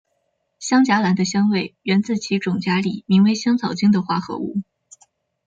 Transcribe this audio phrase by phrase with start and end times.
[0.57, 4.63] 香荚兰的香味源自其种荚里名为香草精的化合物。